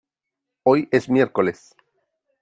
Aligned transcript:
Hoy 0.63 0.87
es 0.91 1.09
miércoles. 1.11 1.75